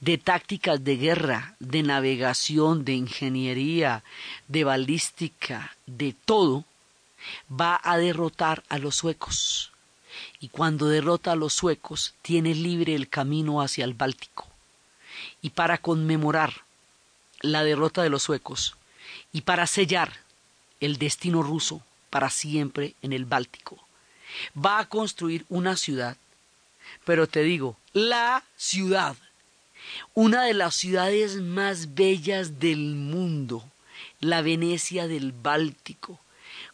[0.00, 4.02] de tácticas de guerra, de navegación, de ingeniería,
[4.48, 6.64] de balística, de todo,
[7.50, 9.72] va a derrotar a los suecos
[10.40, 14.46] y cuando derrota a los suecos tiene libre el camino hacia el Báltico.
[15.42, 16.64] Y para conmemorar
[17.40, 18.76] la derrota de los suecos
[19.32, 20.12] y para sellar
[20.80, 23.78] el destino ruso para siempre en el Báltico,
[24.56, 26.16] va a construir una ciudad,
[27.04, 29.16] pero te digo, la ciudad,
[30.14, 33.64] una de las ciudades más bellas del mundo,
[34.20, 36.18] la Venecia del Báltico,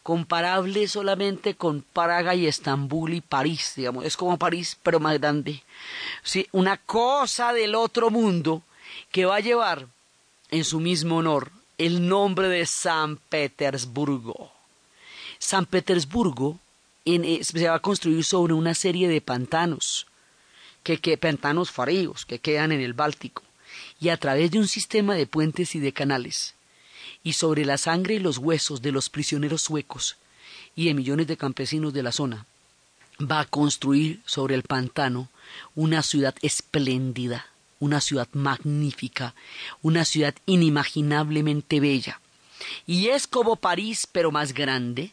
[0.03, 5.62] comparable solamente con Praga y Estambul y París, digamos, es como París, pero más grande.
[6.23, 8.62] Sí, una cosa del otro mundo
[9.11, 9.87] que va a llevar
[10.51, 14.53] en su mismo honor el nombre de San Petersburgo.
[15.38, 16.59] San Petersburgo
[17.05, 20.07] eh, se va a construir sobre una serie de pantanos,
[20.83, 23.43] que, que, pantanos fríos que quedan en el Báltico,
[24.01, 26.55] y a través de un sistema de puentes y de canales
[27.23, 30.17] y sobre la sangre y los huesos de los prisioneros suecos
[30.75, 32.47] y de millones de campesinos de la zona,
[33.21, 35.29] va a construir sobre el pantano
[35.75, 37.47] una ciudad espléndida,
[37.79, 39.35] una ciudad magnífica,
[39.83, 42.21] una ciudad inimaginablemente bella.
[42.87, 45.13] Y es como París, pero más grande,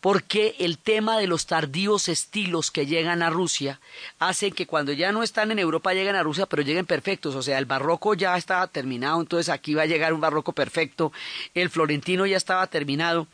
[0.00, 3.80] porque el tema de los tardíos estilos que llegan a Rusia
[4.18, 7.34] hace que cuando ya no están en Europa lleguen a Rusia, pero lleguen perfectos.
[7.34, 11.12] O sea, el barroco ya estaba terminado, entonces aquí va a llegar un barroco perfecto,
[11.54, 13.26] el florentino ya estaba terminado.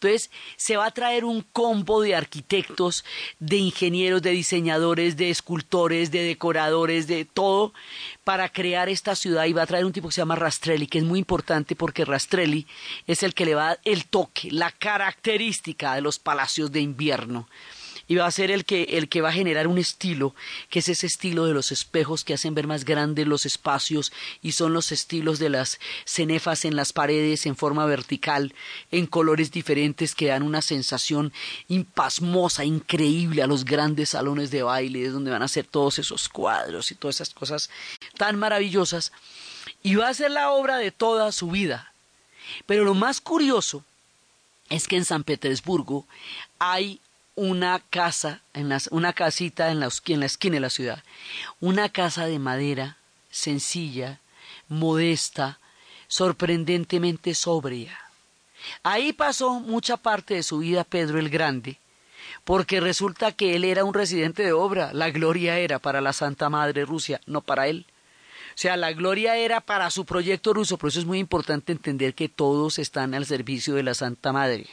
[0.00, 3.04] Entonces, se va a traer un combo de arquitectos,
[3.40, 7.74] de ingenieros, de diseñadores, de escultores, de decoradores, de todo,
[8.22, 10.98] para crear esta ciudad y va a traer un tipo que se llama Rastrelli, que
[10.98, 12.64] es muy importante porque Rastrelli
[13.08, 16.80] es el que le va a dar el toque, la característica de los palacios de
[16.80, 17.48] invierno.
[18.08, 20.34] Y va a ser el que, el que va a generar un estilo,
[20.70, 24.52] que es ese estilo de los espejos que hacen ver más grandes los espacios y
[24.52, 28.54] son los estilos de las cenefas en las paredes en forma vertical,
[28.90, 31.34] en colores diferentes que dan una sensación
[31.68, 36.30] impasmosa, increíble a los grandes salones de baile, es donde van a ser todos esos
[36.30, 37.70] cuadros y todas esas cosas
[38.16, 39.12] tan maravillosas.
[39.82, 41.92] Y va a ser la obra de toda su vida.
[42.64, 43.84] Pero lo más curioso
[44.70, 46.06] es que en San Petersburgo
[46.58, 47.00] hay
[47.38, 51.04] una casa, en una casita en la, en la esquina de la ciudad,
[51.60, 52.96] una casa de madera
[53.30, 54.18] sencilla,
[54.66, 55.60] modesta,
[56.08, 57.96] sorprendentemente sobria.
[58.82, 61.78] Ahí pasó mucha parte de su vida Pedro el Grande,
[62.42, 66.50] porque resulta que él era un residente de obra, la gloria era para la Santa
[66.50, 67.86] Madre Rusia, no para él.
[68.48, 72.14] O sea, la gloria era para su proyecto ruso, por eso es muy importante entender
[72.14, 74.66] que todos están al servicio de la Santa Madre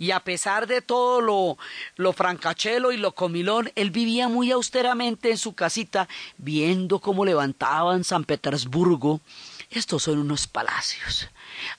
[0.00, 1.58] y a pesar de todo lo,
[1.96, 6.08] lo francachelo y lo comilón, él vivía muy austeramente en su casita,
[6.38, 9.20] viendo cómo levantaban San Petersburgo.
[9.70, 11.28] Estos son unos palacios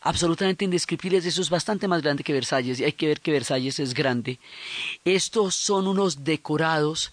[0.02, 3.80] absolutamente indescriptibles, eso es bastante más grande que Versalles, y hay que ver que Versalles
[3.80, 4.38] es grande.
[5.04, 7.12] Estos son unos decorados,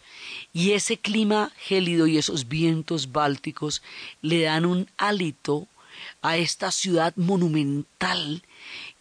[0.53, 3.83] y ese clima gélido y esos vientos bálticos
[4.21, 5.67] le dan un hálito
[6.21, 8.43] a esta ciudad monumental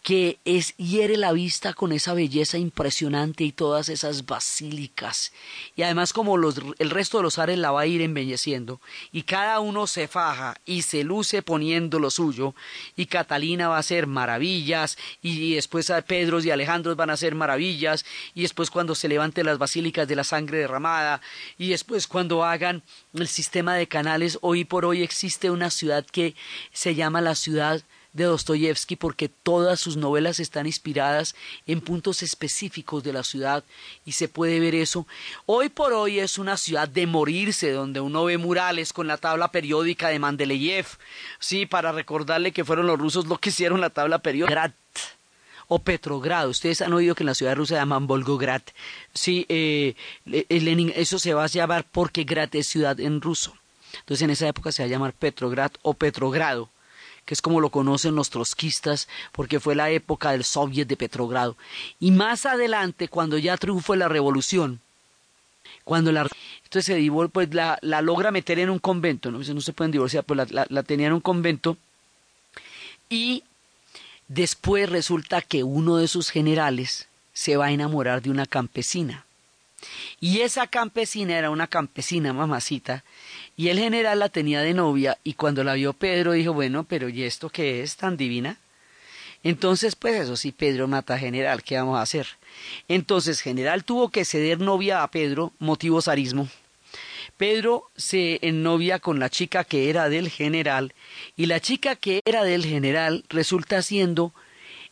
[0.02, 5.32] que es hiere la vista con esa belleza impresionante y todas esas basílicas.
[5.76, 8.80] Y además como los, el resto de los ares la va a ir embelleciendo,
[9.12, 12.54] y cada uno se faja y se luce poniendo lo suyo,
[12.96, 17.34] y Catalina va a hacer maravillas, y después a Pedro y Alejandro van a hacer
[17.34, 21.20] maravillas, y después cuando se levanten las basílicas de la sangre derramada,
[21.58, 22.82] y después cuando hagan
[23.14, 26.34] el sistema de canales, hoy por hoy existe una ciudad que
[26.72, 31.34] se llama la ciudad de Dostoyevsky porque todas sus novelas están inspiradas
[31.66, 33.64] en puntos específicos de la ciudad
[34.04, 35.06] y se puede ver eso.
[35.46, 39.50] Hoy por hoy es una ciudad de morirse donde uno ve murales con la tabla
[39.50, 40.86] periódica de Mandeleyev,
[41.38, 44.74] sí, para recordarle que fueron los rusos los que hicieron la tabla periódica.
[45.68, 46.48] o Petrogrado.
[46.48, 48.62] Ustedes han oído que en la ciudad rusa llaman Volgograd.
[49.12, 49.94] Sí, eh,
[50.24, 53.54] Lenin, eso se va a llamar porque Grad es ciudad en ruso.
[54.00, 56.70] Entonces en esa época se va a llamar Petrograd o Petrogrado
[57.28, 61.58] que es como lo conocen los trotskistas, porque fue la época del Soviet de Petrogrado.
[62.00, 64.80] Y más adelante, cuando ya triunfó la revolución,
[65.84, 66.26] cuando la
[66.64, 70.24] entonces se pues la, la, logra meter en un convento, no, no se pueden divorciar,
[70.24, 71.76] pues la, la tenía en un convento
[73.10, 73.44] y
[74.28, 79.26] después resulta que uno de sus generales se va a enamorar de una campesina.
[80.20, 83.04] Y esa campesina era una campesina mamacita
[83.56, 87.08] y el general la tenía de novia y cuando la vio Pedro dijo, bueno, pero
[87.08, 88.58] ¿y esto qué es tan divina?
[89.44, 92.26] Entonces, pues eso sí, Pedro mata a general, ¿qué vamos a hacer?
[92.88, 96.48] Entonces, general tuvo que ceder novia a Pedro, motivo zarismo.
[97.36, 100.92] Pedro se ennovia con la chica que era del general
[101.36, 104.34] y la chica que era del general resulta siendo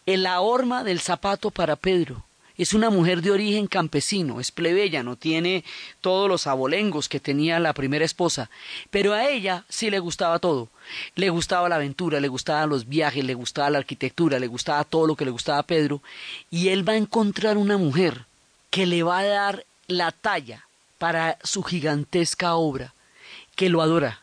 [0.06, 2.25] la horma del zapato para Pedro
[2.58, 5.64] es una mujer de origen campesino, es plebeya, no tiene
[6.00, 8.50] todos los abolengos que tenía la primera esposa,
[8.90, 10.68] pero a ella sí le gustaba todo.
[11.16, 15.06] Le gustaba la aventura, le gustaban los viajes, le gustaba la arquitectura, le gustaba todo
[15.06, 16.00] lo que le gustaba a Pedro,
[16.50, 18.24] y él va a encontrar una mujer
[18.70, 20.66] que le va a dar la talla
[20.98, 22.94] para su gigantesca obra,
[23.54, 24.20] que lo adora,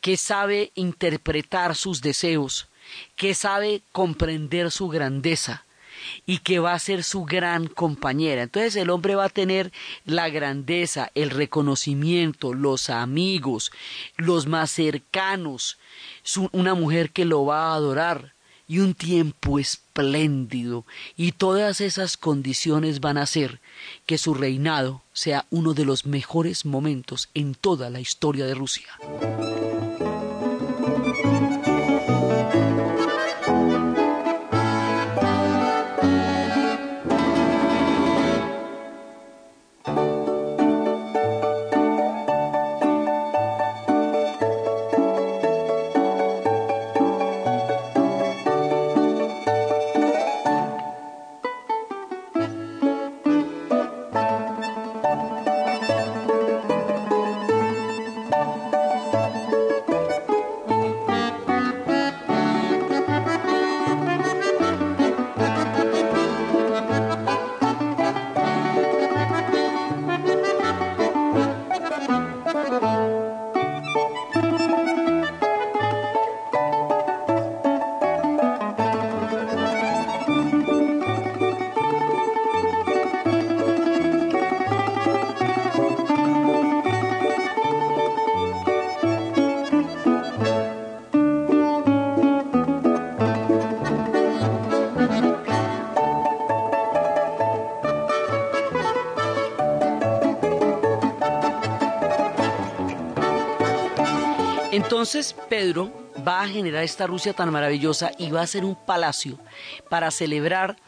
[0.00, 2.68] que sabe interpretar sus deseos,
[3.16, 5.64] que sabe comprender su grandeza,
[6.26, 8.42] y que va a ser su gran compañera.
[8.42, 9.72] Entonces el hombre va a tener
[10.04, 13.72] la grandeza, el reconocimiento, los amigos,
[14.16, 15.78] los más cercanos,
[16.52, 18.34] una mujer que lo va a adorar
[18.68, 20.84] y un tiempo espléndido
[21.16, 23.60] y todas esas condiciones van a hacer
[24.06, 28.88] que su reinado sea uno de los mejores momentos en toda la historia de Rusia.
[105.06, 109.38] Entonces Pedro va a generar esta Rusia tan maravillosa y va a hacer un palacio
[109.88, 110.78] para celebrar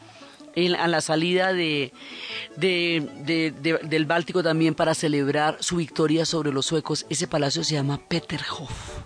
[0.77, 1.93] a la salida de,
[2.57, 7.05] del Báltico también para celebrar su victoria sobre los suecos.
[7.09, 9.05] Ese palacio se llama Peterhof.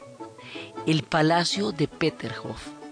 [0.88, 2.83] El palacio de Peterhof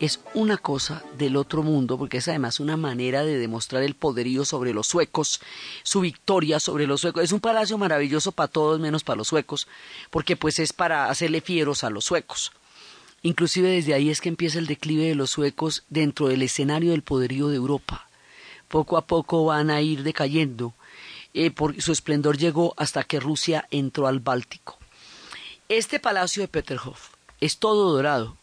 [0.00, 4.44] es una cosa del otro mundo, porque es además una manera de demostrar el poderío
[4.44, 5.40] sobre los suecos,
[5.82, 7.24] su victoria sobre los suecos.
[7.24, 9.66] Es un palacio maravilloso para todos menos para los suecos,
[10.10, 12.52] porque pues es para hacerle fieros a los suecos.
[13.22, 17.02] Inclusive desde ahí es que empieza el declive de los suecos dentro del escenario del
[17.02, 18.08] poderío de Europa.
[18.68, 20.74] Poco a poco van a ir decayendo.
[21.32, 24.78] Eh, su esplendor llegó hasta que Rusia entró al Báltico.
[25.68, 28.36] Este palacio de Peterhof es todo dorado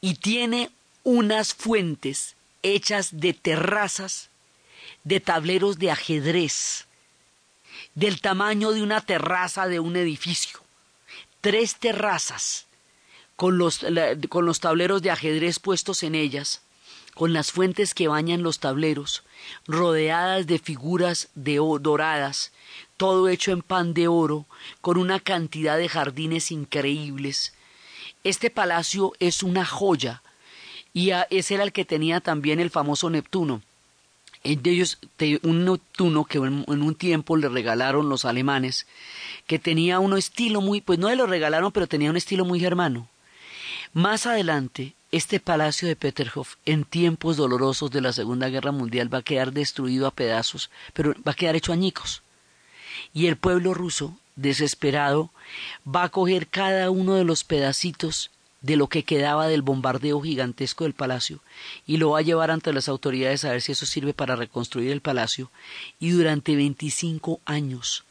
[0.00, 0.70] y tiene
[1.04, 4.30] unas fuentes hechas de terrazas,
[5.04, 6.86] de tableros de ajedrez,
[7.94, 10.60] del tamaño de una terraza de un edificio.
[11.40, 12.66] Tres terrazas
[13.36, 13.84] con los,
[14.28, 16.62] con los tableros de ajedrez puestos en ellas,
[17.14, 19.22] con las fuentes que bañan los tableros,
[19.66, 22.52] rodeadas de figuras de doradas,
[22.96, 24.46] todo hecho en pan de oro,
[24.80, 27.52] con una cantidad de jardines increíbles.
[28.24, 30.22] Este palacio es una joya,
[30.94, 33.62] y ese era el que tenía también el famoso Neptuno.
[34.44, 34.98] De ellos,
[35.42, 38.86] un Neptuno que en, un tiempo le regalaron los alemanes,
[39.46, 42.60] que tenía un estilo muy, pues no le lo regalaron, pero tenía un estilo muy
[42.60, 43.08] germano.
[43.92, 49.18] Más adelante, este palacio de Peterhof, en tiempos dolorosos de la Segunda Guerra Mundial, va
[49.18, 52.22] a quedar destruido a pedazos, pero va a quedar hecho añicos.
[53.12, 55.30] Y el pueblo ruso, desesperado,
[55.86, 58.30] va a coger cada uno de los pedacitos
[58.60, 61.40] de lo que quedaba del bombardeo gigantesco del palacio
[61.86, 64.92] y lo va a llevar ante las autoridades a ver si eso sirve para reconstruir
[64.92, 65.50] el palacio.
[65.98, 68.04] Y durante 25 años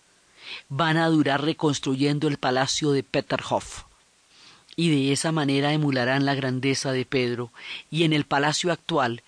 [0.69, 3.83] van a durar reconstruyendo el palacio de Peterhof.
[4.75, 7.51] Y de esa manera emularán la grandeza de Pedro,
[7.89, 9.21] y en el palacio actual,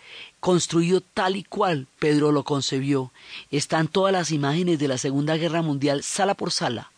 [0.44, 3.14] construido tal y cual Pedro lo concebió,
[3.50, 6.92] están todas las imágenes de la Segunda Guerra Mundial, sala por sala,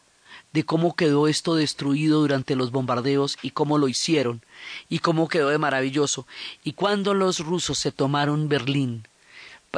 [0.52, 4.42] de cómo quedó esto destruido durante los bombardeos y cómo lo hicieron,
[4.90, 6.26] y cómo quedó de maravilloso,
[6.64, 9.06] y cuando los rusos se tomaron Berlín,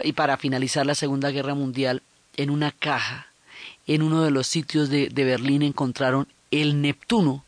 [0.01, 2.01] y para finalizar la Segunda Guerra Mundial,
[2.37, 3.27] en una caja,
[3.85, 7.43] en uno de los sitios de, de Berlín encontraron el Neptuno,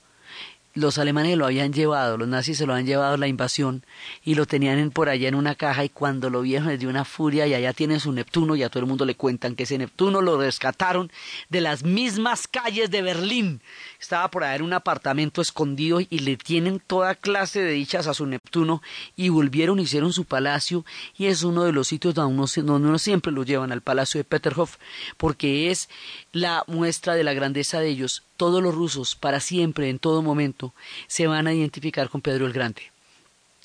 [0.80, 3.84] los alemanes lo habían llevado, los nazis se lo han llevado la invasión
[4.24, 7.06] y lo tenían por allá en una caja y cuando lo vieron les dio una
[7.06, 9.78] furia y allá tienen su Neptuno y a todo el mundo le cuentan que ese
[9.78, 11.12] Neptuno lo rescataron
[11.50, 13.62] de las mismas calles de Berlín.
[14.00, 18.14] Estaba por allá en un apartamento escondido y le tienen toda clase de dichas a
[18.14, 18.82] su Neptuno
[19.16, 20.86] y volvieron, hicieron su palacio
[21.18, 24.20] y es uno de los sitios donde uno, donde uno siempre lo llevan al palacio
[24.20, 24.78] de Peterhof
[25.18, 25.90] porque es
[26.32, 30.69] la muestra de la grandeza de ellos todos los rusos, para siempre, en todo momento,
[31.08, 32.84] se van a identificar con Pedro el Grande.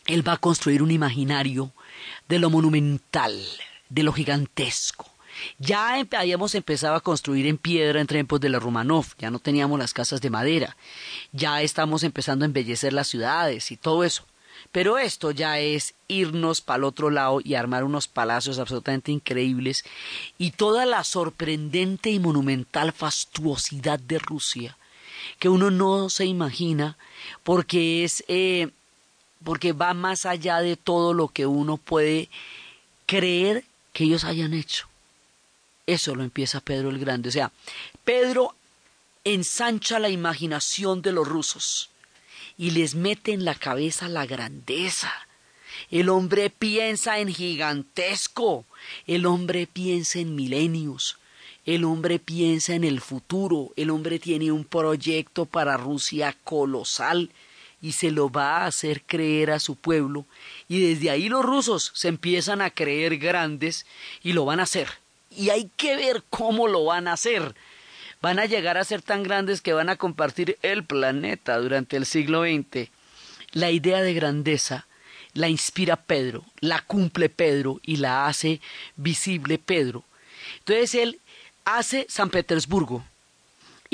[0.07, 1.73] Él va a construir un imaginario
[2.29, 3.35] de lo monumental,
[3.89, 5.11] de lo gigantesco.
[5.59, 9.79] Ya habíamos empezado a construir en piedra en tiempos de la Romanov, ya no teníamos
[9.79, 10.77] las casas de madera,
[11.33, 14.25] ya estamos empezando a embellecer las ciudades y todo eso.
[14.73, 19.85] Pero esto ya es irnos para el otro lado y armar unos palacios absolutamente increíbles
[20.39, 24.77] y toda la sorprendente y monumental fastuosidad de Rusia
[25.39, 26.97] que uno no se imagina
[27.43, 28.69] porque es eh,
[29.45, 32.29] porque va más allá de todo lo que uno puede
[33.07, 34.89] creer que ellos hayan hecho.
[35.87, 37.29] Eso lo empieza Pedro el Grande.
[37.29, 37.53] O sea,
[38.05, 38.55] Pedro
[39.25, 41.91] ensancha la imaginación de los rusos
[42.57, 45.13] y les mete en la cabeza la grandeza.
[45.91, 48.65] El hombre piensa en gigantesco,
[49.07, 51.19] el hombre piensa en milenios,
[51.67, 57.31] el hombre piensa en el futuro, el hombre tiene un proyecto para Rusia colosal
[57.81, 60.27] y se lo va a hacer creer a su pueblo
[60.69, 63.87] y desde ahí los rusos se empiezan a creer grandes
[64.23, 64.89] y lo van a hacer.
[65.31, 67.55] Y hay que ver cómo lo van a hacer
[68.21, 72.07] van a llegar a ser tan grandes que van a compartir el planeta durante el
[72.07, 72.89] siglo XX.
[73.53, 74.87] La idea de grandeza
[75.35, 78.61] la inspira Pedro, la cumple Pedro y la hace
[78.97, 80.05] visible Pedro.
[80.61, 81.21] Entonces él
[81.65, 83.05] hace San Petersburgo,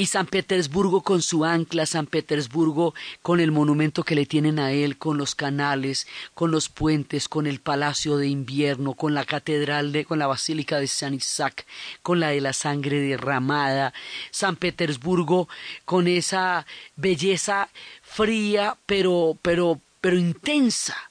[0.00, 4.72] y San Petersburgo con su ancla, San Petersburgo con el monumento que le tienen a
[4.72, 9.92] él, con los canales, con los puentes, con el palacio de invierno, con la catedral
[9.92, 11.66] de, con la basílica de San Isaac,
[12.02, 13.92] con la de la sangre derramada,
[14.30, 15.50] San Petersburgo
[15.84, 16.64] con esa
[16.96, 17.68] belleza
[18.02, 21.09] fría pero pero pero intensa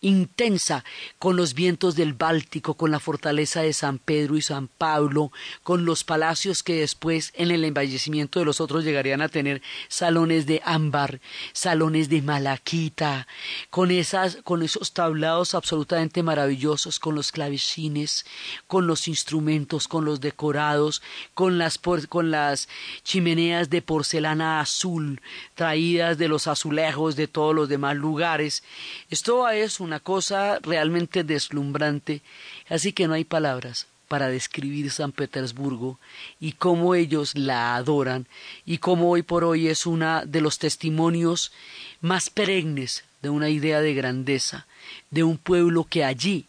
[0.00, 0.84] intensa
[1.18, 5.32] con los vientos del Báltico, con la fortaleza de San Pedro y San Pablo,
[5.62, 10.46] con los palacios que después en el embellecimiento de los otros llegarían a tener salones
[10.46, 11.20] de ámbar,
[11.52, 13.26] salones de malaquita,
[13.70, 18.26] con esas con esos tablados absolutamente maravillosos, con los clavecines,
[18.66, 21.02] con los instrumentos, con los decorados,
[21.34, 22.68] con las con las
[23.02, 25.20] chimeneas de porcelana azul
[25.54, 28.62] traídas de los azulejos de todos los demás lugares.
[29.10, 32.20] Esto es una cosa realmente deslumbrante,
[32.68, 35.98] así que no hay palabras para describir San Petersburgo
[36.40, 38.26] y cómo ellos la adoran
[38.64, 41.52] y cómo hoy por hoy es una de los testimonios
[42.00, 44.66] más perennes de una idea de grandeza,
[45.10, 46.46] de un pueblo que allí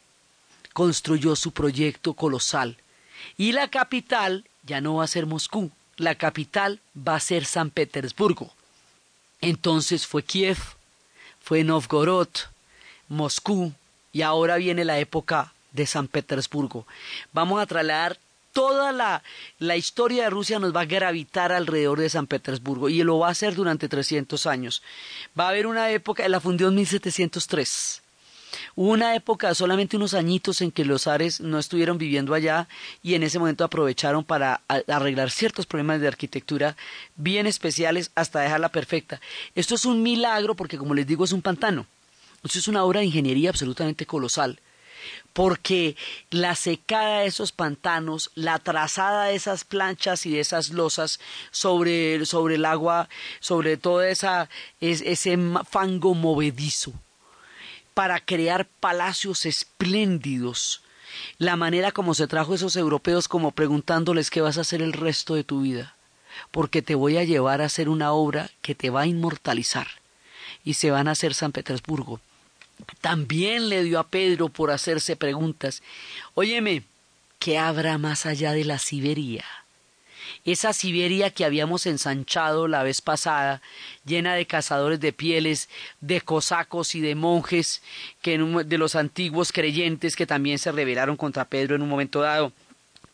[0.74, 2.78] construyó su proyecto colosal.
[3.38, 7.70] Y la capital ya no va a ser Moscú, la capital va a ser San
[7.70, 8.52] Petersburgo.
[9.42, 10.58] Entonces fue Kiev,
[11.40, 12.30] fue Novgorod,
[13.10, 13.74] Moscú
[14.12, 16.86] y ahora viene la época de San Petersburgo.
[17.34, 18.18] Vamos a trasladar
[18.54, 19.22] toda la,
[19.60, 23.28] la, historia de Rusia nos va a gravitar alrededor de San Petersburgo y lo va
[23.28, 24.82] a hacer durante 300 años.
[25.40, 28.02] Va a haber una época, la fundió en 1703.
[28.76, 32.68] Hubo una época, solamente unos añitos, en que los zares no estuvieron viviendo allá
[33.04, 36.76] y en ese momento aprovecharon para arreglar ciertos problemas de arquitectura
[37.16, 39.22] bien especiales hasta dejarla perfecta.
[39.56, 41.86] Esto es un milagro porque, como les digo, es un pantano.
[42.44, 44.60] Esto es una obra de ingeniería absolutamente colosal
[45.34, 45.96] porque
[46.32, 51.20] la secada de esos pantanos, la trazada de esas planchas y de esas losas
[51.52, 53.08] sobre, sobre el agua,
[53.40, 54.50] sobre todo esa,
[54.82, 55.38] ese
[55.70, 56.94] fango movedizo,
[57.94, 60.82] para crear palacios espléndidos,
[61.38, 65.36] la manera como se trajo esos europeos como preguntándoles qué vas a hacer el resto
[65.36, 65.96] de tu vida,
[66.52, 69.88] porque te voy a llevar a hacer una obra que te va a inmortalizar,
[70.68, 72.20] y se van a hacer San Petersburgo
[73.02, 75.82] también le dio a Pedro por hacerse preguntas.
[76.34, 76.84] Óyeme,
[77.40, 79.46] ¿qué habrá más allá de la Siberia?
[80.46, 83.62] Esa Siberia que habíamos ensanchado la vez pasada,
[84.06, 87.82] llena de cazadores de pieles, de cosacos y de monjes,
[88.22, 92.54] que de los antiguos creyentes que también se rebelaron contra Pedro en un momento dado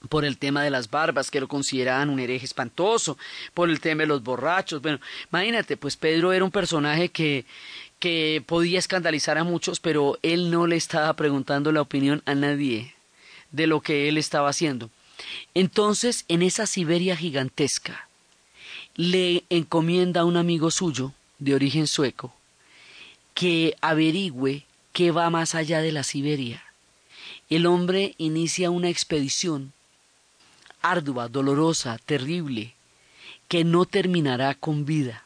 [0.10, 3.18] por el tema de las barbas, que lo consideraban un hereje espantoso,
[3.54, 4.82] por el tema de los borrachos.
[4.82, 5.00] Bueno,
[5.32, 7.46] imagínate, pues Pedro era un personaje que,
[8.00, 12.94] que podía escandalizar a muchos, pero él no le estaba preguntando la opinión a nadie
[13.52, 14.90] de lo que él estaba haciendo.
[15.54, 18.08] Entonces, en esa Siberia gigantesca,
[18.96, 22.34] le encomienda a un amigo suyo, de origen sueco,
[23.34, 26.64] que averigüe qué va más allá de la Siberia.
[27.50, 29.74] El hombre inicia una expedición
[30.84, 32.76] ardua, dolorosa, terrible,
[33.48, 35.26] que no terminará con vida.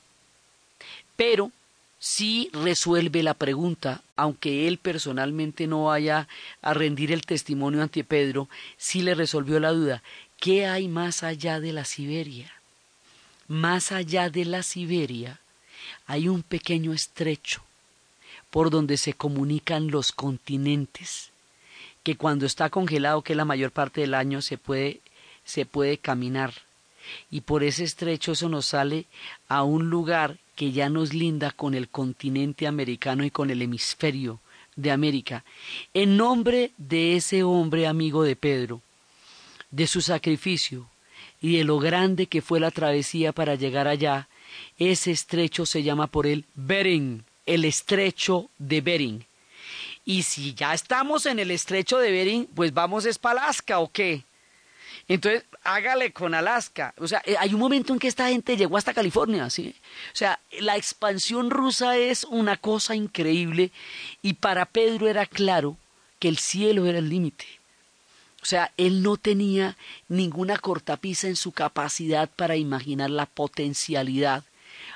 [1.18, 1.52] Pero
[2.00, 6.30] sí resuelve la pregunta, aunque él personalmente no vaya
[6.62, 8.48] a rendir el testimonio ante Pedro,
[8.78, 10.04] sí le resolvió la duda.
[10.40, 12.54] ¿Qué hay más allá de la Siberia?
[13.48, 15.40] Más allá de la Siberia
[16.06, 17.64] hay un pequeño estrecho
[18.50, 21.32] por donde se comunican los continentes,
[22.04, 25.02] que cuando está congelado, que la mayor parte del año, se puede,
[25.48, 26.54] se puede caminar.
[27.32, 29.06] Y por ese estrecho eso nos sale
[29.48, 34.40] a un lugar que ya nos linda con el continente americano y con el hemisferio
[34.76, 35.44] de América,
[35.94, 38.82] en nombre de ese hombre amigo de Pedro,
[39.72, 40.88] de su sacrificio
[41.42, 44.28] y de lo grande que fue la travesía para llegar allá,
[44.78, 49.26] ese estrecho se llama por él Bering, el estrecho de Bering.
[50.06, 54.24] Y si ya estamos en el estrecho de Bering, pues vamos a Alaska o qué?
[55.08, 56.94] Entonces, hágale con Alaska.
[56.98, 59.74] O sea, eh, hay un momento en que esta gente llegó hasta California, ¿sí?
[60.14, 63.72] O sea, la expansión rusa es una cosa increíble
[64.22, 65.78] y para Pedro era claro
[66.20, 67.46] que el cielo era el límite.
[68.42, 69.78] O sea, él no tenía
[70.08, 74.44] ninguna cortapisa en su capacidad para imaginar la potencialidad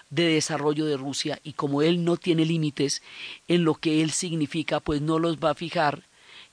[0.09, 3.01] de desarrollo de Rusia y como él no tiene límites
[3.47, 6.03] en lo que él significa, pues no los va a fijar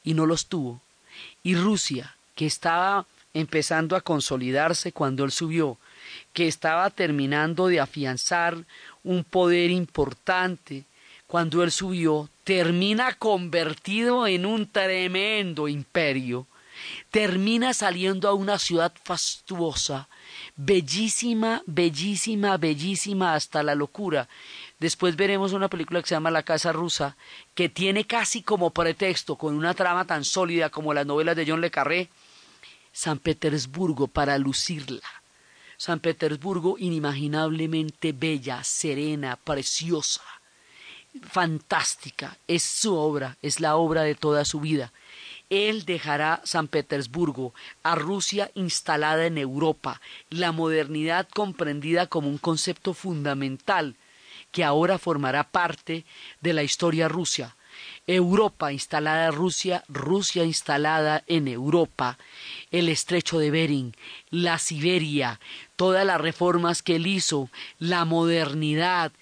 [0.05, 0.81] y no los tuvo.
[1.43, 3.07] Y Rusia, que estaba
[3.39, 5.79] empezando a consolidarse cuando él subió,
[6.33, 8.57] que estaba terminando de afianzar
[9.05, 10.85] un poder importante
[11.27, 16.47] cuando él subió, termina convertido en un tremendo imperio,
[17.11, 20.09] termina saliendo a una ciudad fastuosa,
[20.57, 24.29] bellísima, bellísima, bellísima hasta la locura.
[24.79, 27.17] Después veremos una película que se llama La Casa Rusa,
[27.55, 31.61] que tiene casi como pretexto, con una trama tan sólida como las novelas de John
[31.61, 32.09] Le Carré,
[32.99, 35.09] San Petersburgo para lucirla.
[35.77, 40.23] San Petersburgo inimaginablemente bella, serena, preciosa.
[41.23, 44.93] fantástica, es su obra, es la obra de toda su vida.
[45.49, 52.95] Él dejará San Petersburgo, a Rusia instalada en Europa, la modernidad comprendida como un concepto
[52.95, 53.95] fundamental
[54.51, 56.05] que ahora formará parte
[56.41, 57.55] de la historia rusa.
[58.09, 62.17] Europa instalada en Rusia, Rusia instalada en Europa,
[62.71, 63.95] el estrecho de Bering,
[64.31, 65.39] la Siberia,
[65.77, 69.13] todas las reformas que él hizo, la modernidad,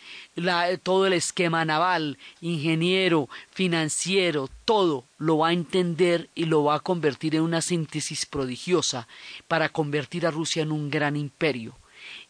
[0.84, 6.80] todo el esquema naval, ingeniero, financiero, todo lo va a entender y lo va a
[6.80, 9.08] convertir en una síntesis prodigiosa
[9.48, 11.76] para convertir a Rusia en un gran imperio.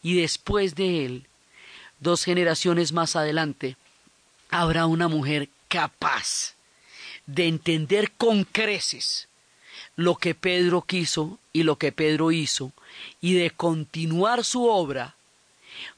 [0.02, 1.26] Y después de él,
[2.00, 3.76] dos generaciones más adelante,
[4.48, 6.54] habrá una mujer capaz
[7.26, 9.28] de entender con creces
[9.96, 12.72] lo que Pedro quiso y lo que Pedro hizo,
[13.20, 15.16] y de continuar su obra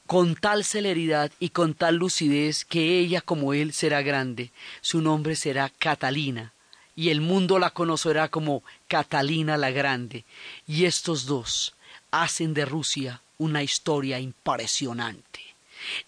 [0.07, 4.51] con tal celeridad y con tal lucidez que ella como él será grande.
[4.81, 6.53] Su nombre será Catalina,
[6.95, 10.25] y el mundo la conocerá como Catalina la Grande.
[10.67, 11.73] Y estos dos
[12.11, 15.39] hacen de Rusia una historia impresionante.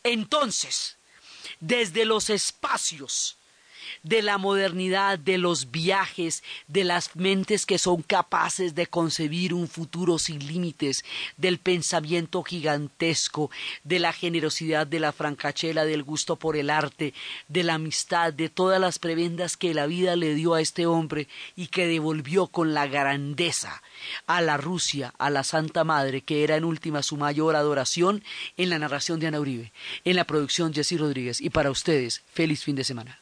[0.03, 0.97] Entonces,
[1.61, 3.37] desde los espacios
[4.03, 9.67] de la modernidad, de los viajes, de las mentes que son capaces de concebir un
[9.67, 11.03] futuro sin límites,
[11.37, 13.51] del pensamiento gigantesco,
[13.83, 17.13] de la generosidad, de la francachela, del gusto por el arte,
[17.47, 21.27] de la amistad, de todas las prebendas que la vida le dio a este hombre
[21.55, 23.81] y que devolvió con la grandeza
[24.27, 28.23] a la Rusia, a la Santa Madre, que era en última su mayor adoración,
[28.57, 29.71] en la narración de Ana Uribe,
[30.03, 31.41] en la producción Jessy Rodríguez.
[31.41, 33.20] Y para ustedes, feliz fin de semana.